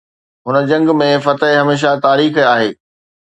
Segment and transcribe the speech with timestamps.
[0.45, 2.69] هن جنگ ۾ فتح هميشه تاريخ آهي.